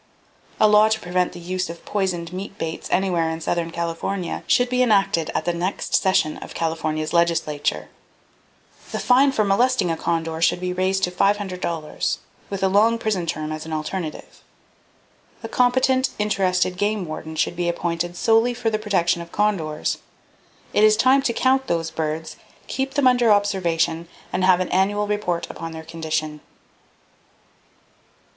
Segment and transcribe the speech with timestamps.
[0.59, 4.67] A law to prevent the use of poisoned meat baits anywhere in southern California, should
[4.67, 7.87] be enacted at the next session of California's legislature.
[8.91, 12.17] The fine for molesting a condor should be raised to $500,
[12.49, 14.41] with a long prison term as an alternative.
[15.43, 19.99] A competent, interested game warden should be appointed solely for the protection of the condors.
[20.73, 25.05] It is time to count those birds, keep them under observation, and have an annual
[25.05, 26.41] report upon their condition.